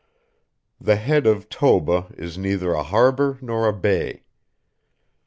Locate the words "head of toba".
0.95-2.07